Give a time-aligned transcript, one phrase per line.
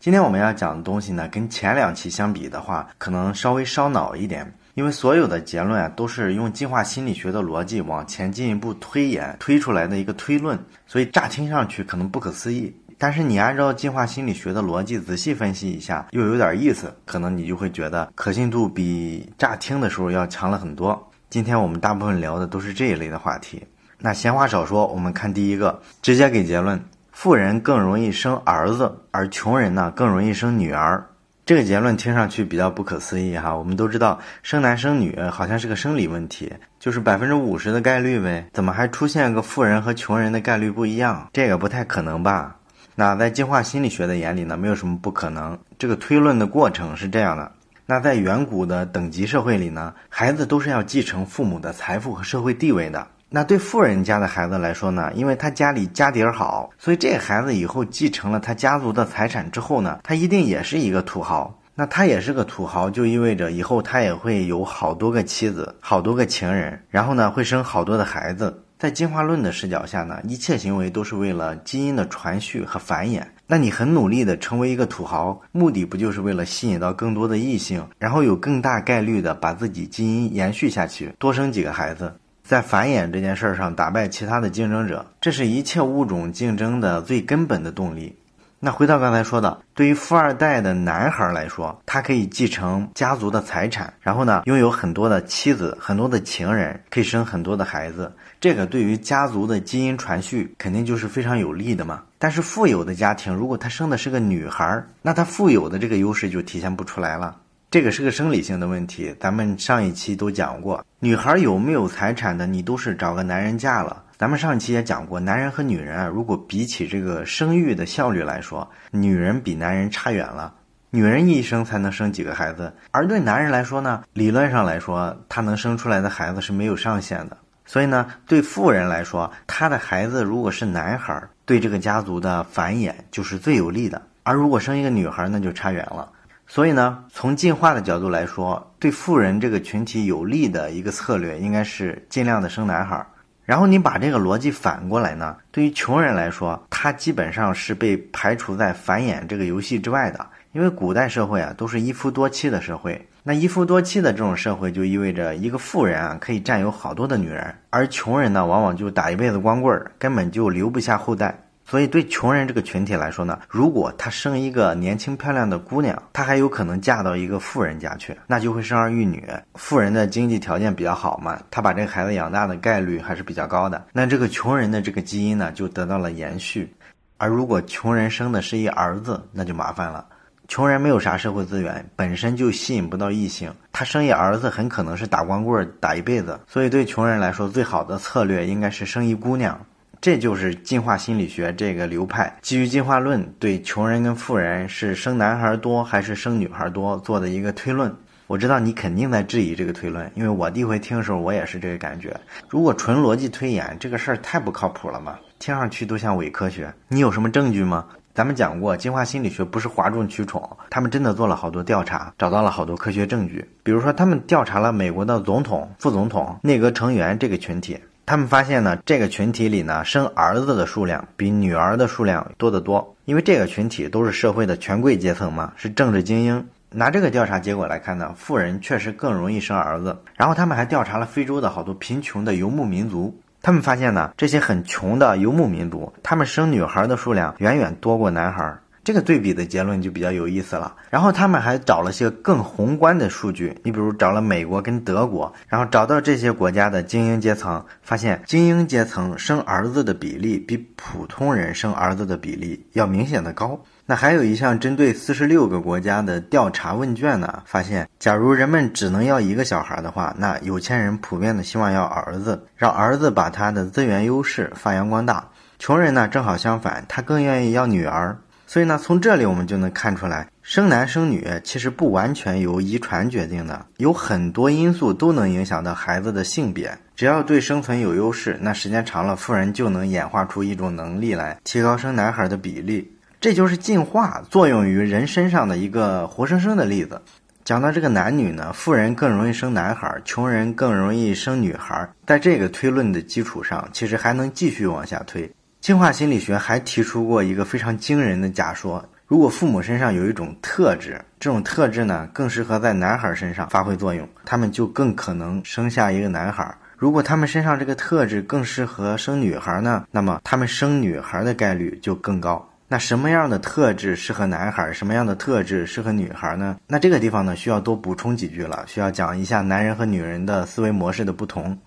[0.00, 10.56] 今天我们要讲的东西呢，跟前两期相比的话，可能稍微烧脑一点，因为所有的结论啊都是用进化心理学的逻辑往前进一步推演推出来的一个推论，
[10.86, 12.72] 所以乍听上去可能不可思议。
[12.96, 21.10] 但是你按照进化心理学的逻辑仔细分析一下，又有点意思，可能你就会觉得可信度比乍听的时候要强了很多。
[21.28, 23.60] 今天我们大部分聊的都是这一类的话题。
[23.98, 26.80] 那闲话少说，我们看第一个，直接给结论。
[27.20, 31.04] 富人更容易生儿子，而穷人呢更容易生女儿。
[31.44, 33.56] 这个结论听上去比较不可思议哈。
[33.56, 41.28] 我们都知道生男生女好像是个生理问题，就是百分之五十的概率呗，怎么还出现个富人和穷人的概率不一样？
[41.32, 42.54] 这个不太可能吧？
[42.94, 45.58] 那在进化心理学的眼里呢，没有什么不可能。
[45.76, 47.50] 这个推论的过程是这样的：
[47.84, 53.04] 那在远古的等级社会里呢，孩子都是要继承父母的财富和社会地位的。
[53.30, 55.12] 那对富人家的孩子来说呢？
[55.14, 61.54] 因为他家里家底儿好，所以这孩子以后继承了他家族的财产之后呢，他一定也是一个土豪。
[61.74, 68.64] 那他也是个土豪，就意味着以后他也会有好多个妻子、好多个情人，然后呢会生好多的孩子。
[68.78, 73.22] 在进化论的视角下呢，一切行为都是为了基因的传续和繁衍。
[73.46, 82.12] 那你很努力的成为一个土豪，目的不就是为了吸引到更多的异性，然后有更大概率的把自己基因延续下去，多生几个孩子？
[82.48, 88.16] 在繁衍这件事儿上打败其他的竞争者，这是一切物种竞争的最根本的动力。
[88.58, 98.10] 那回到刚才说的，对于富二代的男孩来说，他可以继承家族的财产，然后呢，拥有很多的妻子、很多的情人，可以生很多的孩子。
[98.40, 102.02] 这个对于家族的基因传续肯定就是非常有利的嘛。
[102.16, 107.36] 但是富有的家庭，如果他生的是个女孩，那他富有的这个优势就体现不出来了。
[107.70, 114.04] 这个是个生理性的问题，咱们上一期都讲过，女孩有没有财产的，你都是找个男人嫁了。
[114.16, 120.54] 咱们上一期也讲过，男人和女人啊，如果比起这个生育的效率来说，女人比男人差远了。
[120.88, 127.36] 女人一生才能生几个孩子，而对男人来说呢，理论上来说，他能生出来的孩子是没有上限的。
[127.66, 136.10] 所以呢，对富人来说，他的孩子如果是男孩，对这个家族的繁衍就是最有利的；而如果生一个女孩，那就差远了。
[136.50, 143.06] 所以呢，从进化的角度来说，对富人这个群体有利的一个策略，应该是尽量的生男孩。
[143.44, 150.26] 然后你把这个逻辑反过来呢，对于穷人来说，他基本上是被排除在繁衍这个游戏之外的。
[150.52, 153.06] 因为古代社会啊，都是一夫多妻的社会。
[153.22, 161.38] 那一夫多妻的这种社会，就意味着一个富人啊，可以占有好多的女人，而穷人呢，往往就打一辈子光棍儿，根本就留不下后代。
[161.70, 169.22] 所以，对穷人这个群体来说呢，如果他生一个年轻漂亮的姑娘，她还有可能嫁到一个富人家去，那就会生儿育女。
[169.56, 173.84] 富人的经济条件比较好嘛，他把这个孩子养大的概率还是比较高的。
[173.92, 176.74] 那这个穷人的这个基因呢，就得到了延续。
[177.18, 180.06] 而如果穷人生的是一儿子，那就麻烦了。
[180.46, 186.40] 穷人没有啥社会资源，本身就吸引不到异性，他生一儿子很可能是打光棍打一辈子。
[186.46, 189.60] 所以，对穷人来说，最好的策略应该是生一姑娘。
[190.00, 197.92] 这就是进化心理学这个流派基于进化论对穷人跟富人是生男孩多还是生女孩多做的一个推论。
[198.28, 202.14] 我知道你肯定在质疑这个推论，因为我第一回听的时候我也是这个感觉。
[202.48, 206.72] 如果纯逻辑推演，这个事儿太不靠谱了嘛，听上去都像伪科学。
[206.88, 207.86] 你有什么证据吗？
[208.14, 213.42] 咱们讲过，进化心理学不是哗众取宠，他们真的做了好多调查，找到了好多科学证据。
[213.62, 217.78] 比如说，他们调查了美国的总统、副总统、内阁成员这个群体。
[218.08, 222.96] 他们发现呢，这个群体里呢，生儿子的数量比女儿的数量多得多。
[223.04, 226.48] 因为这个群体都是社会的权贵阶层嘛，是政治精英。
[226.70, 229.94] 拿这个调查结果来看呢，富人确实更容易生儿子。
[230.16, 238.56] 然后他们还调查了非洲的好多贫穷的游牧民族，他们发现呢，这些很穷的游牧民族，他们生女孩的数量远远多过男孩。
[238.88, 240.74] 这个对比的结论就比较有意思了。
[240.88, 253.60] 然后他们还找了些更宏观的数据，你比如找了美国跟德国，然后找到这些国家的精英阶层，发现精英阶层生儿子的比例比普通人生儿子的比例要明显的高。
[253.84, 265.28] 那还有一项针对四十六个国家的调查问卷呢，发现假如人们只能要一个小孩的话，那有钱人普遍的希望要儿子，让儿子把他的资源优势发扬光大。
[265.58, 268.16] 穷人呢正好相反，他更愿意要女儿。
[268.48, 276.76] 所以呢，从这里我们就能看出来，生男生女其实不完全由遗传决定的，有很多因素都能影响到孩子的性别。
[276.96, 282.90] 只要对生存有优势，那时间长了，富人就能演化出一种能力来，提高生男孩的比例。
[283.20, 287.02] 这就是进化作用于人身上的一个活生生的例子。
[287.44, 291.86] 讲到这个男女呢，富人更容易生男孩，穷人更容易生女孩。
[292.06, 295.30] 在这个推论的基础上，其实还能继续往下推。
[295.60, 306.54] 进化心理学还提出过一个非常惊人的假说，如果父母身上有一种特质，这种特质呢更适合在男孩身上发挥作用，他们就更可能生下一个男孩。
[306.76, 312.48] 如果他们身上这个特质更适合生女孩呢，那么他们生女孩的概率就更高。
[312.68, 314.72] 那什么样的特质适合男孩？
[314.72, 316.56] 什么样的特质适合女孩呢？
[316.68, 321.58] 那这个地方呢需要多补充几句了，需要讲一下男人和女人的思维模式的不同。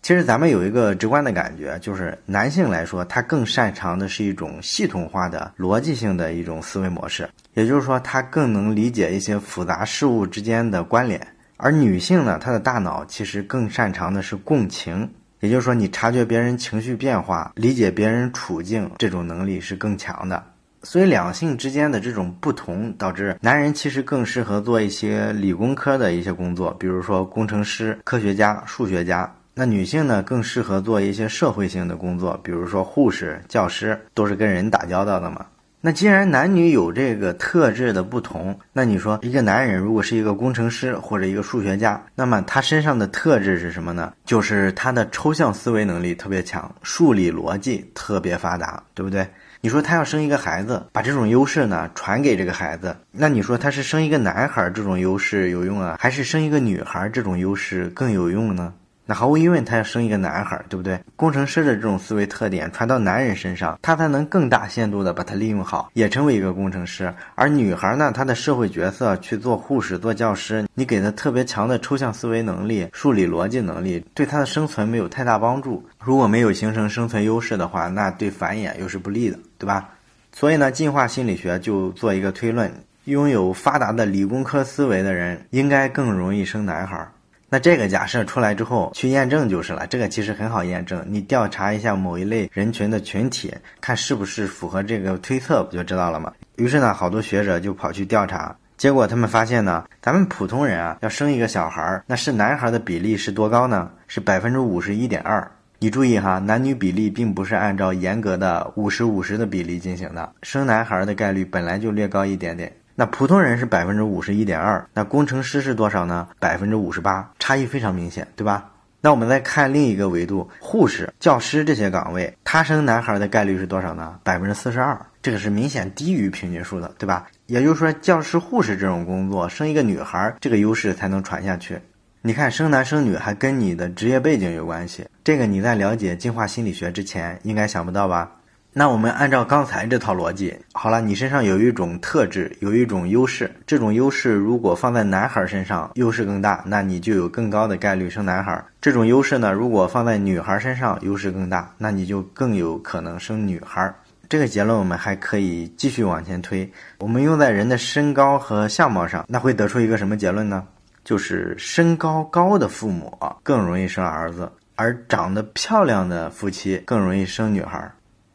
[0.00, 11.20] 其实咱们有一个直观的感觉，就是男性来说，他更擅长的是一种系统化的逻辑性的一种思维模式，也就是说，他更能理解一些复杂事物之间的关联。
[11.56, 15.10] 而女性呢，她的大脑其实更擅长的是共情，
[15.40, 20.42] 也就是说，你察觉别人情绪变化、理解别人处境这种能力是更强的。
[20.84, 29.30] 所以，两性之间的这种不同，导致男人其实更适合做一些理工科的一些工作，比如说工程师、科学家、数学家。
[29.58, 35.44] 那女性呢，更适合做一些社会性的工作，比如说护士、教师，都是跟人打交道的嘛。
[35.80, 44.12] 那既然男女有这个特质的不同，那你说一个男人如果是一个工程师或者一个数学家，那么他身上的特质是什么呢？
[44.24, 49.26] 就是他的抽象思维能力特别强，数理逻辑特别发达，对不对？
[49.60, 58.72] 你说他要生一个孩子，把这种优势呢传给这个孩子，那你说他是生一个男孩这种优势有用啊，还是生一个女孩这种优势更有用呢？
[59.10, 61.00] 那毫无疑问，他要生一个男孩，对不对？
[61.16, 67.10] 工程师的这种思维特点传到男人身上，他才能更大限度的把它利用好，也成为一个工程师。
[67.34, 75.82] 而女孩呢，她的社会角色去做护士、做教师，你给她特别强的抽象思维能力、数理逻辑能力，对她的生存没有太大帮助。
[76.04, 79.88] 如果没有形成生存优势的话，那对繁衍又是不利的，对吧？
[80.32, 82.70] 所以呢，进化心理学就做一个推论：
[83.04, 87.08] 拥有发达的理工科思维的人，应该更容易生男孩。
[87.50, 89.86] 那这个假设出来之后，去验证就是了。
[89.86, 96.30] 这个其实很好验证，你调查一下某一类人群的群体，看是不是符合这个推测，不就知道了吗？
[96.56, 103.90] 于是呢，好多学者就跑去调查，结果他们发现呢，咱们普通人啊，要生一个小孩儿，那是男孩的比例是多高呢？
[104.08, 105.50] 是百分之五十一点二。
[105.78, 112.70] 你注意哈，男女比例并不是按照严格的五十五十的比例进行的，生男孩的概率本来就略高一点点。
[113.00, 116.26] 那普通人是百分之五十一点二，那工程师是多少呢？
[116.40, 118.72] 百分之五十八，差异非常明显，对吧？
[119.00, 124.18] 那我们再看另一个维度，护士、教师这些岗位，他生男孩的概率是多少呢？
[124.24, 127.28] 百分之四十二，这个是明显低于平均数的，对吧？
[127.46, 131.78] 也就是说，教师、护士这种工作，生一个女孩，这个优势才能传下去。
[132.20, 138.32] 你看，生男生女还跟你的职业背景有关系，这个你在了解进化心理学之前，应该想不到吧？
[138.78, 148.64] 那我们按照刚才这套逻辑，好了，你身上有一种特质，有一种优势，这种优势如果放在男孩身上，优势更大，那你就有更高的概率生男孩。
[148.80, 153.92] 这种优势呢，如果放在女孩身上，优势更大，那你就更有可能生女孩。
[154.28, 160.64] 这个结论我们还可以继续往前推，我们用在人的身高和相貌上，那会得出一个什么结论呢？
[161.02, 167.90] 就是身高高的父母更容易生儿子，而长得漂亮的夫妻更容易生女孩。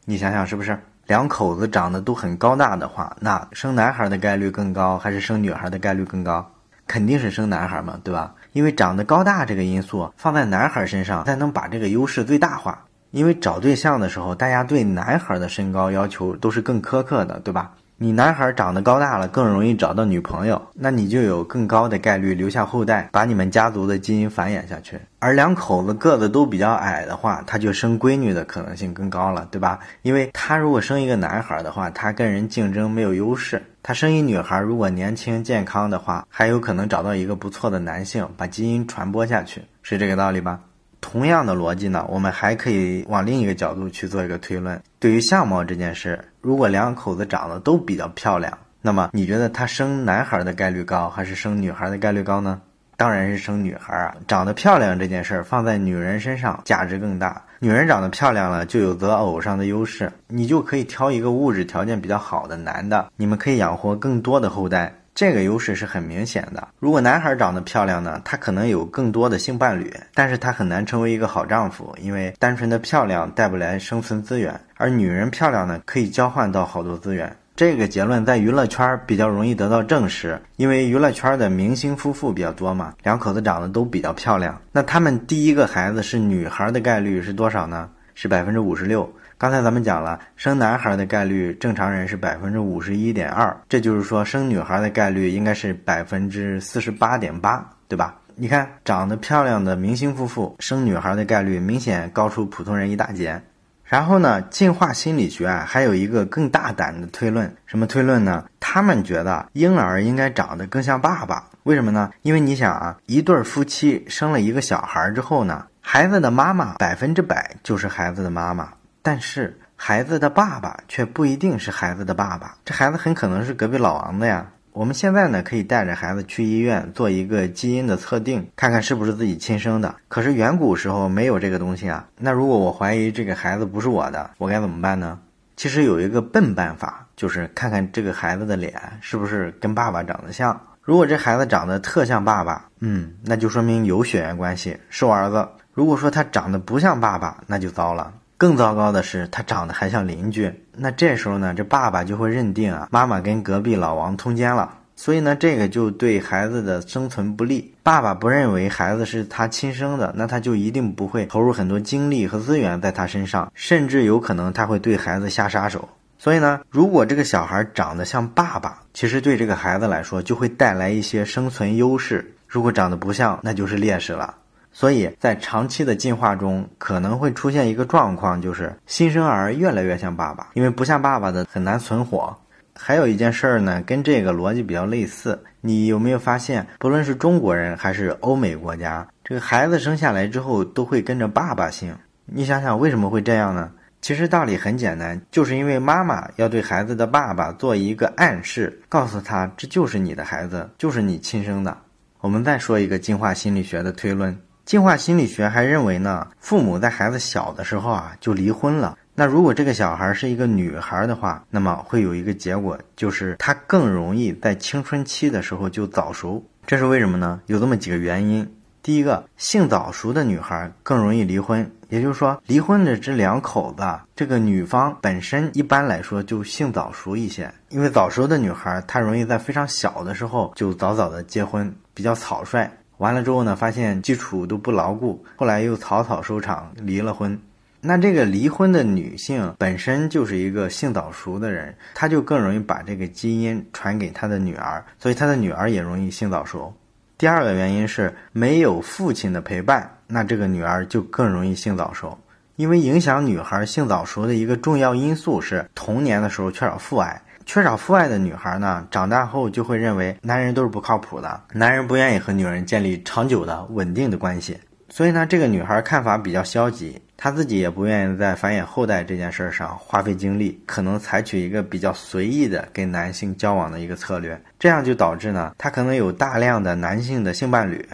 [0.06, 6.50] 你想想是不是两口子长得都很高大的话，那生男孩的概率更高，还是生女孩的概率更高？
[6.86, 8.34] 肯定是生男孩嘛，对吧？
[8.52, 12.84] 因为长得高大这个因素放在男孩身上，才能把这个优势最大化。
[13.10, 17.72] 因为找对象的时候，大家对男孩的身高要求都是更苛刻的，对吧？
[17.96, 24.98] 你男孩长得高大了，更容易找到女朋友，那你就有更高的概率留下后代，把你们家族的基因繁衍下去。
[25.20, 29.78] 而两口子个子都比较矮的话，他就生闺女的可能性更高了，对吧？
[30.02, 40.58] 因为他如果生一个男孩的话，他跟人竞争没有优势；他生一女孩，如果年轻健康的话，还有可能找到一个不错的男性，把基因传播下去，是这个道理吧？
[41.04, 44.80] 同样的逻辑呢，我们还可以往另一个角度去做一个推论。
[44.98, 52.58] 对于相貌这件事，如果两口子长得都比较漂亮，那么你觉得他生男孩的概率高，还是生女孩的概率高呢？
[52.96, 54.16] 当然是生女孩啊！
[54.26, 57.42] 长得漂亮这件事放在女人身上价值更大。
[57.58, 64.94] 女人长得漂亮了，就有择偶上的优势，你就可以挑一个物质条件比较好的男的，你们可以养活更多的后代。
[65.14, 66.66] 这个优势是很明显的。
[66.80, 74.60] 如果男孩长得漂亮呢，他可能有更多的性伴侣，但是他很难成为一个好丈夫，因为单纯的漂亮带不来生存资源。
[74.76, 77.34] 而女人漂亮呢，可以交换到好多资源。
[77.54, 84.60] 这个结论在娱乐圈比较容易得到证实，因为娱乐圈的明星夫妇比较多嘛，两口子长得都比较漂亮。
[84.72, 87.88] 那他们第一个孩子是女孩的概率是多少呢？
[88.16, 89.08] 是百分之五十六。
[89.36, 98.16] 刚才咱们讲了，生男孩的概率正常人是百分之五十一点二，这就是说生女孩的概率应该是百分之四十八点八，对吧？
[98.36, 103.40] 你看长得漂亮的明星夫妇生女孩的概率明显高出普通人一大截。
[103.84, 108.44] 然后呢，进化心理学啊，还有一个更大胆的推论，什么推论呢？
[108.58, 112.10] 他们觉得婴儿应该长得更像爸爸，为什么呢？
[112.22, 118.70] 因为你想啊，一对夫妻生了一个小孩之后呢，孩子的妈妈百分之百就是孩子的妈妈，
[119.04, 124.50] 但是孩子的爸爸却不一定是孩子的爸爸，这孩子很可能是隔壁老王的呀。
[124.72, 129.94] 我们现在呢，可以带着孩子去医院做一个基因的测定，看看是不是自己亲生的。
[130.08, 132.08] 可是远古时候没有这个东西啊。
[132.16, 135.18] 那如果我怀疑这个孩子不是我的，我该怎么办呢？
[135.54, 140.58] 其实有一个笨办法，就是看看这个孩子的脸是不是跟爸爸长得像。
[140.80, 145.46] 如果这孩子长得特像爸爸，嗯，那就说明有血缘关系，是我儿子。
[145.74, 148.14] 如果说他长得不像爸爸，那就糟了。
[148.36, 150.52] 更糟糕的是，他长得还像邻居。
[150.76, 154.78] 那这时候呢，这爸爸就会认定啊，妈妈跟隔壁老王通奸了。
[154.96, 157.74] 所以呢，这个就对孩子的生存不利。
[157.82, 165.88] 爸爸不认为孩子是他亲生的，那他就一定不会投入很多精力和资源在他身上，甚至有可能他会对孩子下杀手。
[166.16, 174.34] 所以呢，如果这个小孩长得像爸爸，其实对这个孩子来说就会带来一些生存优势；如果长得不像，那就是劣势了。
[174.74, 182.36] 所以在长期的进化中，可能会出现一个状况，就是新生儿越来越像爸爸，因为不像爸爸的很难存活。
[182.74, 185.40] 还有一件事儿呢，跟这个逻辑比较类似。
[185.60, 191.96] 你有没有发现，不论是中国人还是欧美国家，这个孩子生下来之后都会跟着爸爸姓？
[192.26, 193.70] 你想想为什么会这样呢？
[194.00, 201.74] 其实道理很简单，就是因为妈妈要对孩子的爸爸做一个暗示，告诉他这就是你的孩子，就是你亲生的。
[202.20, 204.36] 我们再说一个进化心理学的推论。
[204.64, 208.96] 进化心理学还认为呢，父母在孩子小的时候啊就离婚了。
[209.14, 216.42] 那如果这个小孩是一个女孩的话，那么会有一个结果，就是她更容易在青春期的时候就早熟。
[216.66, 217.40] 这是为什么呢？
[217.46, 218.50] 有这么几个原因。
[218.82, 223.82] 第一个，性早熟的女孩更容易离婚，也就是说，离婚的这两口子，
[224.16, 232.70] 这个女方本身一般来说就性早熟一些，因为早熟的女孩她容易在非常小的时候就早早的结婚，比较草率。
[233.04, 237.38] 完了之后呢，发现基础都不牢固，后来又草草收场，离了婚。
[237.82, 246.72] 那这个离婚的女性本身就是一个性早熟的人，她就更容易把这个基因传给她的女儿，所以她的女儿也容易性早熟。
[247.18, 252.18] 第二个原因是没有父亲的陪伴，那这个女儿就更容易性早熟，
[252.56, 257.20] 因为影响女孩性早熟的一个重要因素是童年的时候缺少父爱。
[257.46, 264.58] 缺少父爱的女孩呢，长大后就会认为男人都是不靠谱的，男人不愿意和女人建立长久的稳定的关系，
[264.88, 277.86] 所以呢，这个女孩看法比较消极，她自己也不愿意在繁衍后代这件事上花费精力，可能采取一个比较随意的跟男性交往的一个策略，这样就导致呢，她可能有大量的男性的性伴侣，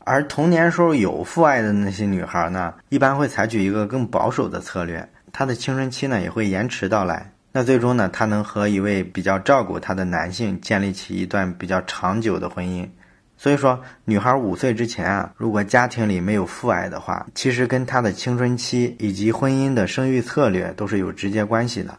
[0.00, 7.30] 而童年时候有父爱的那些女孩呢，一般会采取一个更保守的策略，她的青春期呢也会延迟到来。
[7.56, 12.86] 那最终呢，她能和一位比较照顾她的男性建立起一段比较长久的婚姻。
[13.38, 21.96] 所以说，女孩五岁之前啊，如果家庭里没有父爱的话，其实跟她的青春期以及婚姻的生育策略都是有直接关系的。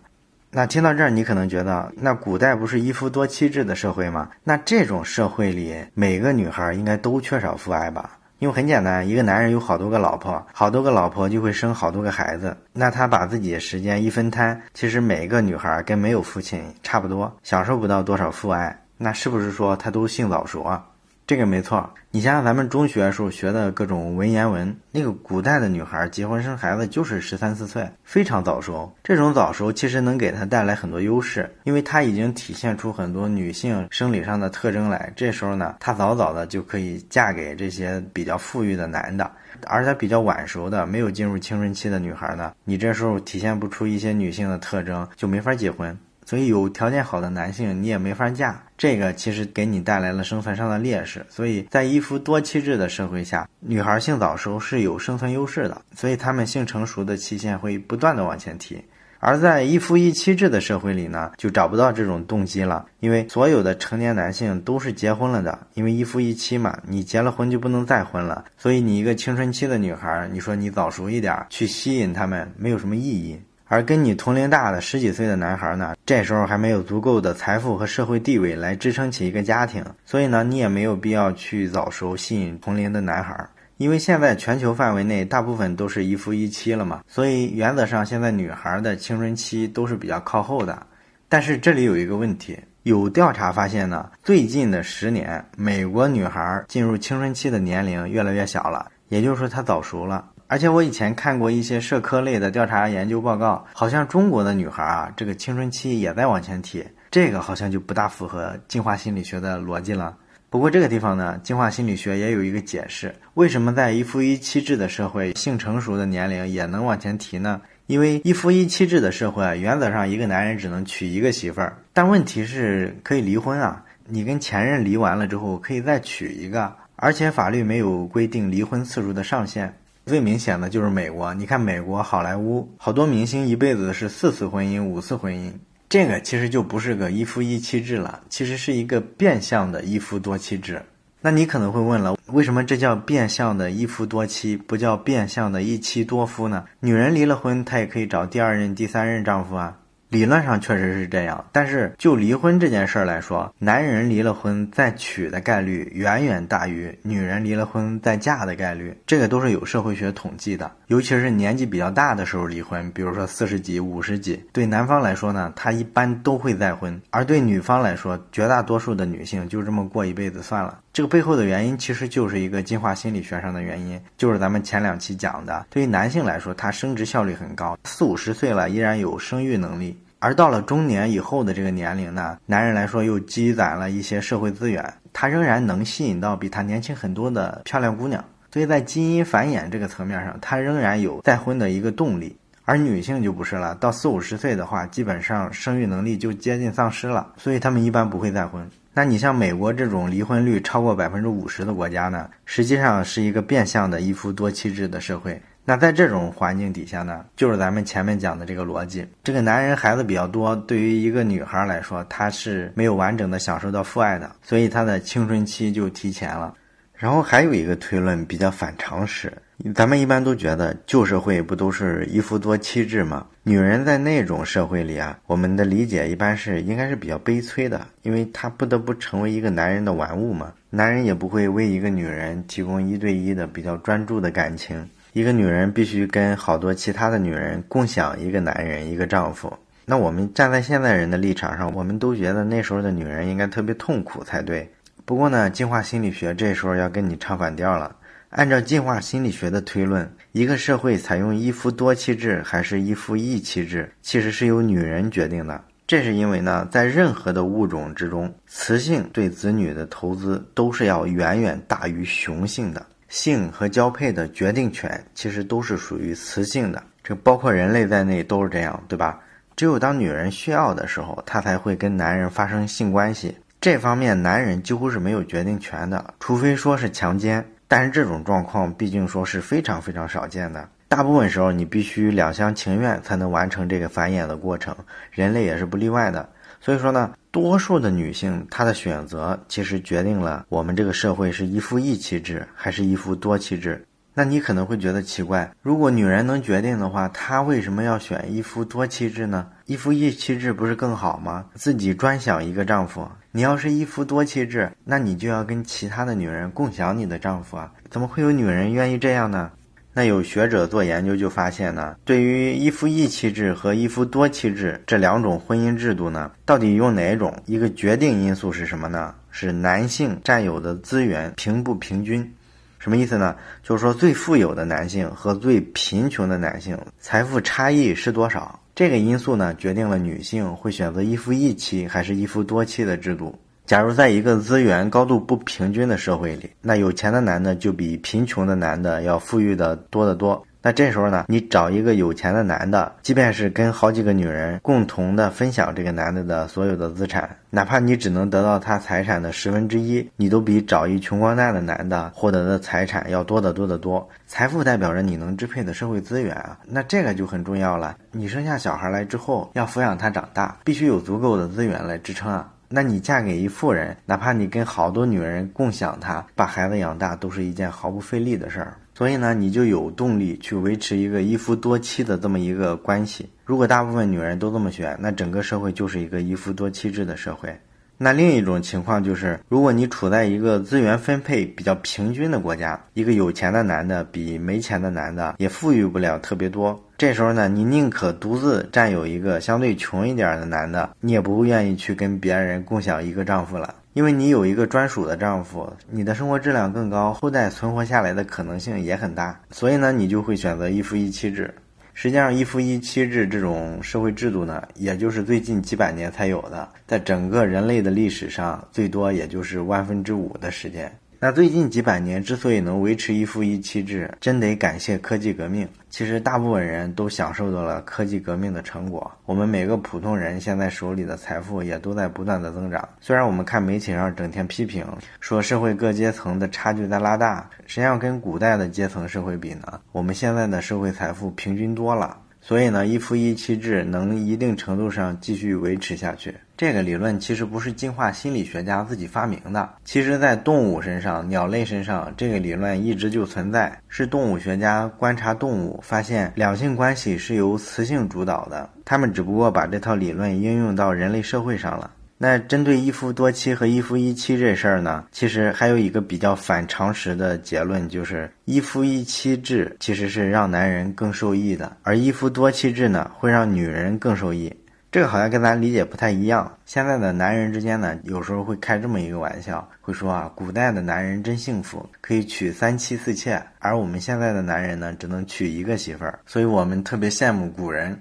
[0.52, 4.30] 那听到这儿，你可能觉得，那古代不是一夫多妻制的社会吗？
[4.44, 8.17] 那这种社会里，每个女孩应该都缺少父爱吧？
[8.40, 12.56] 因为很简单，一个男人有好多个老婆，好多个老婆就会生好多个孩子。
[12.72, 18.80] 那他把自己的时间一分摊，其实每一个女孩跟没有父亲差不多，享受不到多少父爱。
[18.98, 20.84] 那是不是说他都性早熟啊？
[21.28, 28.90] 这个没错，你想想咱们中学时候学的各种文言文，那个古代的女孩结婚生孩子就是十三四岁，非常早熟。
[29.04, 35.12] 这种早熟其实能给她带来很多优势，因为她已经体现出很多女性生理上的特征来。
[35.18, 39.30] 这时候呢，她早早的就可以嫁给这些比较富裕的男的，
[39.66, 45.98] 而她比较晚熟的、没有进入青春期的女孩呢，你这时候体现不出一些女性的特征，就没法结婚。
[46.26, 51.26] 所以有条件好的男性你也没法嫁，这个其实给你带来了生存上的劣势。
[51.30, 58.82] 所以在一夫多妻制的社会下，女孩性早熟是有生存优势的，所以她们性成熟的期限会不断的往前提。
[59.20, 73.42] 而在一夫一妻制的社会里呢，就找不到这种动机了，因为所有的成年男性都是结婚了的，因为一夫一妻嘛，你结了婚就不能再婚了，所以你一个青春期的女孩，你说你早熟一点去吸引他们，没有什么意义。
[73.70, 83.46] 而跟你同龄大的十几岁的男孩呢，这时候还没有足够的财富和社会地位来支撑起一个家庭，所以呢，你也没有必要去早熟吸引同龄的男孩，
[83.76, 90.88] 因为现在全球范围内大部分都是一夫一妻了嘛，所以原则上现在女孩的青春期都是比较靠后的。
[91.28, 100.24] 但是这里有一个问题，有调查发现呢，最近的十年，美国女孩进入青春期的年龄越来越小了，也就是说她早熟了。
[100.50, 110.16] 而且我以前看过一些社科类的调查研究报告，好像中国的女孩啊，这个青春期也在往前提，这个好像就不大符合进化心理学的逻辑了。
[110.50, 117.60] 不过这个地方呢，进化心理学也有一个解释，为什么在一夫一妻制的社会，性成熟的年龄也能往前提呢？
[117.88, 129.74] 因为一夫一妻制的社会啊，原则上一个男人只能娶一个媳妇儿，但问题是可以离婚啊，你跟前任离完了之后可以再娶一个，而且法律没有规定离婚次数的上限。
[130.08, 135.52] 最明显的就是美国，你看美国好莱坞好多明星一辈子是四次婚姻、五次婚姻。
[135.90, 140.82] 这个其实就不是个一夫一妻制了，其实是一个变相的一夫多妻制。
[141.20, 146.64] 那你可能会问了，为什么这叫变相的一夫多妻，不叫变相的一妻多夫呢？
[146.80, 149.78] 女人离了婚，她也可以找第二任、第三任丈夫啊。
[150.10, 160.72] 理论上确实是这样，但是就离婚这件事儿来说，男人离了婚再娶的概率远远大于女人离了婚再嫁的概率，这个都是有社会学统计的。
[160.88, 170.80] 尤其是年纪比较大的时候离婚，比如说四十几、五十几，对男方来说呢，他一般都会再婚；而对女方来说，绝大多数的女性就这么过一辈子算了。
[170.98, 179.96] 这个背后的原因其实就是一个进化心理学上的原因，就是咱们前两期讲的，对于男性来说，他生殖效率很高，四五十岁了依然有生育能力。
[180.18, 192.36] 而到了中年以后的这个年龄呢，男人来说又积攒了一些社会资源，他仍然能吸引到比他年轻很多的漂亮姑娘，所以在基因繁衍这个层面上，他仍然有再婚的一个动力。
[192.66, 198.68] 而女性就不是了，到四五十岁的话，基本上生育能力就接近丧失了，所以他们一般不会再婚。
[198.98, 205.40] 那你像美国这种离婚率超过百分之五十的国家呢，实际上是一个变相的一夫多妻制的社会。
[205.64, 209.08] 那在这种环境底下呢，就是咱们前面讲的这个逻辑。
[209.24, 216.56] 这个男人孩子比较多，对于一个女孩来说，她是没有完整的享受到父爱的，所以她的青春期就提前了。
[216.96, 219.32] 然后还有一个推论比较反常识，
[219.74, 223.26] 咱们一般都觉得旧社会不都是一夫多妻制吗？
[223.42, 230.54] 女人在那种社会里啊，我们的理解一般是应该是比较悲催的，因为她不得不成为一个男人的玩物嘛。
[230.70, 234.88] 男人也不会为一个女人提供一对一的比较专注的感情。
[235.14, 239.52] 一个女人必须跟好多其他的女人共享一个男人，一个丈夫。
[239.86, 244.70] 那我们站在现在人的立场上，我们都觉得那时候的女人应该特别痛苦才对。
[245.04, 247.96] 不过呢，进化心理学这时候要跟你唱反调了。
[248.30, 255.64] 按照进化心理学的推论，一个社会采用一夫多妻制还是一夫一妻制，其实是由女人决定的。
[255.88, 262.86] 这是因为呢，在任何的物种之中，雌性对子女的投资都是要远远大于雄性的。
[263.08, 269.18] 性和交配的决定权其实都是属于雌性的，这包括人类在内都是这样，对吧？
[269.56, 273.38] 只有当女人需要的时候，她才会跟男人发生性关系。
[273.62, 277.44] 这方面男人几乎是没有决定权的，除非说是强奸。
[277.68, 284.76] 但是这种状况毕竟说是非常非常少见的，大部分时候你必须两厢情愿才能完成这个繁衍的过程，
[285.12, 286.30] 人类也是不例外的。
[286.60, 287.14] 所以说呢。
[287.30, 293.86] 多数的女性，她的选择其实决定了我们这个社会是一夫一妻制还是一夫多妻制。
[294.16, 299.46] 那你可能会觉得奇怪，如果女人能决定的话，她为什么要选一夫多妻制呢？
[299.68, 301.46] 一夫一妻制不是更好吗？
[301.54, 303.08] 自己专享一个丈夫。
[303.32, 307.72] 你要是一夫多妻制，那你就要跟其他的女人共享你的丈夫啊？
[307.90, 309.52] 怎么会有女人愿意这样呢？
[309.94, 317.36] 那有学者做研究就发现呢，对于一夫一妻制和一夫多妻制这两种婚姻制度呢，到底用哪种？
[317.46, 319.16] 一个决定因素是什么呢？
[319.32, 322.34] 是男性占有的资源平不平均？
[322.80, 323.36] 什么意思呢？
[323.64, 328.60] 就是说最富有的男性和最贫穷的男性财富差异是多少？
[328.78, 333.34] 这个因素呢，决定了女性会选择一夫一妻还是一夫多妻的制度。
[333.66, 340.46] 假如在一个资源高度不平均的社会里，那有钱的男的就比贫穷的男的要富裕的多得多。
[340.68, 354.06] 那这时候呢，你找一个有钱的男的，即便是跟好几个女人共同的分享这个男的的所有的资产，哪怕你只能得到他财产的十分之一，你都比找一穷光蛋的男的获得的财产要多得多得多。
[354.26, 357.96] 财富代表着你能支配的社会资源啊，那这个就很重要了。
[358.12, 362.52] 你生下小孩来之后，要抚养他长大，必须有足够的资源来支撑啊。
[362.70, 368.74] 那你嫁给一富人，哪怕你跟好多女人共享他，把孩子养大，都是一件毫不费力的事儿。
[368.98, 373.30] 所以呢，你就有动力去维持一个一夫多妻的这么一个关系。
[373.46, 377.56] 如果大部分女人都这么选，那整个社会就是一个一夫多妻制的社会。
[378.00, 386.84] 那另一种情况就是，如果你处在一个资源分配比较平均的国家，一个有钱的男的比没钱的男的也富裕不了特别多。
[386.98, 393.76] 这时候呢，你宁可独自占有一个相对穷一点的男的，你也不会愿意去跟别人共享一个丈夫了。
[393.98, 401.52] 因为你有一个专属的丈夫，你的生活质量更高，后代存活下来的可能性也很大，所以呢，你就会选择一夫一妻制。
[401.96, 410.96] 实际上，一夫一妻制这种社会制度呢，也就是最近几百年才有的，在整个人类的历史上，最多也就是万分之五的时间。
[411.20, 415.68] 那最近几百年之所以能维持一夫一妻制，真得感谢科技革命。
[415.90, 419.12] 其实大部分人都享受到了科技革命的成果。
[419.26, 422.88] 我们每个普通人现在手里的财富也都在不断的增长。
[423.02, 424.86] 虽然我们看媒体上整天批评
[425.20, 432.16] 说社会各阶层的差距在拉大，实际上跟古代的阶层社会比呢，我们现在的社会财富平均多了。
[432.48, 436.34] 所以呢，一夫一妻制能一定程度上继续维持下去。
[436.56, 443.78] 这个理论其实不是进化心理学家自己发明的，其实在动物身上、鸟类身上，这个理论一直就存在。
[443.90, 451.92] 是动物学家观察动物，发现两性关系是由雌性主导的，他们只不过把这套理论应用到人类社会上了。
[452.20, 464.52] 那针对一夫多妻和一夫一妻这事儿呢，其实还有一个比较反常识的结论，就是一夫一妻制其实是让男人更受益的，而一夫多妻制呢会让女人更受益。
[464.90, 466.52] 这个好像跟咱理解不太一样。
[466.66, 478.00] 现在的男人之间呢，有时候会开这么一个玩笑，会说啊，古代的男人真幸福，可以娶三妻四妾，而我们现在的男人呢，只能娶一个媳妇儿，所以我们特别羡慕古人。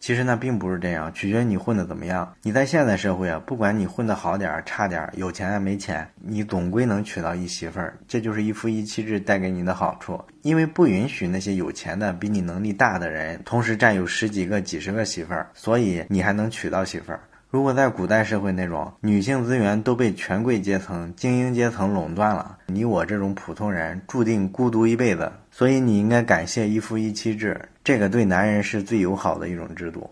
[0.00, 2.32] 其实呢，并不是这样，取决于你混的怎么样。
[2.42, 7.98] 你在现代社会啊，不管你混的好点儿、差点儿，有钱还没钱，你总归能娶到一媳妇儿。
[8.06, 17.20] 这就是一夫一妻制带给你的好处，因为不允许那些有钱的、比你能力大的人同时占有十几个、几十个媳妇儿，所以你还能娶到媳妇儿。
[17.50, 25.32] 如果在古代社会那种女性资源都被权贵阶层、精英阶层垄断了，你我这种普通人注定孤独一辈子。
[25.58, 30.08] 所以你应该感谢一夫一妻制，这个对男人是最友好的一种制度。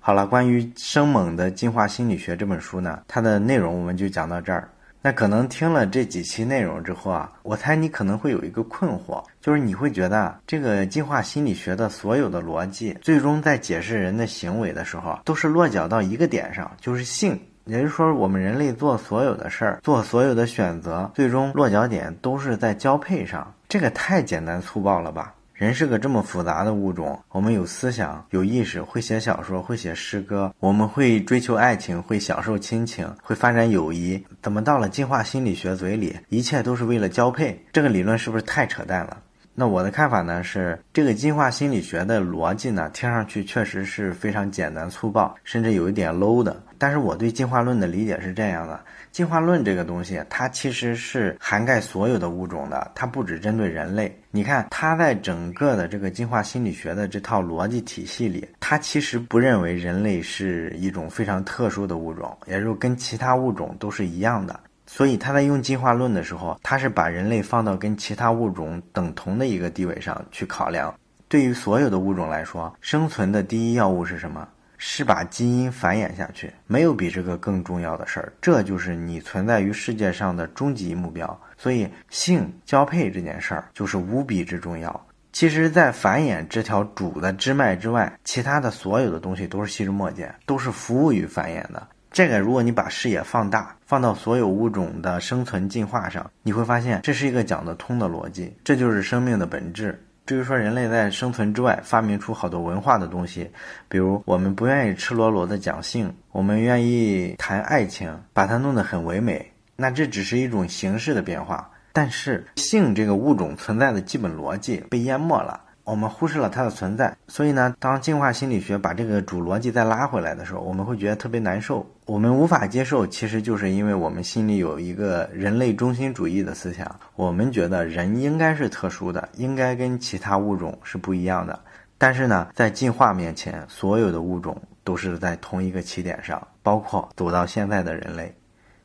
[0.00, 4.66] 好了，关于《生猛的进化心理学》这本书呢，它的内容我们就讲到这儿。
[5.02, 17.38] 那可能听了这几期内容之后啊，我猜你可能会有一个困惑，就是你会觉得这个进化心理学的所有的逻辑，最终在解释人的行为的时候，都是落脚到一个点上，就是性。
[17.66, 23.52] 也就是说，我们人类做所有的事儿，做所有的选择，最终落脚点都是在交配上。
[23.76, 25.34] 这个太简单粗暴了吧？
[25.52, 34.24] 人是个这么复杂的物种，我们有思想、有意识，会写小说，会写诗歌，我们会追求爱情，会享受亲情，会发展友谊。
[34.40, 37.66] 怎么到了进化心理学嘴里，一切都是为了交配？
[37.70, 39.18] 这个理论是不是太扯淡了？
[39.58, 46.62] 那我的看法呢是，这个进化心理学的逻辑呢，听上去确实是非常简单粗暴，甚至有一点 low 的。
[46.76, 48.78] 但是我对进化论的理解是这样的：
[49.10, 54.14] 进化论这个东西，它其实是涵盖所有的物种的，它不只针对人类。
[54.30, 64.60] 你看，它在整个的这个进化心理学的这套逻辑体系里，它其实不认为人类是一种非常特殊的物种，也就跟其他物种都是一样的。
[64.86, 70.94] 所以他在用进化论的时候，他是把人类放到跟其他物种等同的一个地位上去考量。
[71.28, 74.48] 对于所有的物种来说，生存的第一要务是什么？
[74.78, 76.52] 是把基因繁衍下去。
[76.66, 78.32] 没有比这个更重要的事儿。
[78.40, 81.40] 这就是你存在于世界上的终极目标。
[81.56, 85.06] 所以，性交配这件事儿就是无比之重要。
[85.32, 91.88] 其实，在繁衍这条主的支脉之外，其他的所有的东西都是细枝末节，都是服务于繁衍的。
[92.16, 98.50] 这个，如果你把视野放大，放到所有物种的生存进化上，你会发现这是一个讲得通的逻辑。
[98.64, 100.02] 这就是生命的本质。
[100.24, 103.50] 至于说人类在生存之外发明出好多文化的东西，
[103.86, 111.70] 比如我们不愿意赤裸裸的讲性，我们愿意谈爱情，把它弄得很唯美，那这只是一种形式的变化。
[111.92, 115.60] 但是性这个物种存在的基本逻辑被淹没了。
[115.86, 121.88] 我们忽视了它的存在，所以呢，当进化心理学把这个主逻辑再拉回来的时候，我们会觉得特别难受。
[122.06, 131.56] 我们无法接受，其实就是因为我们心里有一个人类中心主义的思想，我们觉得人应该是特殊的，应该跟其他物种是不一样的。
[131.96, 138.34] 但是呢，在进化面前，所有的物种都是在同一个起点上，包括走到现在的人类。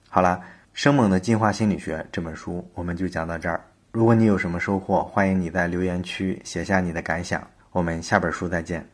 [0.08, 0.40] 好了，
[0.74, 3.60] 《生猛的进化心理学》这本书我们就讲到这儿。
[3.92, 7.46] 如果你有什么收获，欢迎你在留言区写下你的感想。
[7.72, 8.91] 我们下本书再见。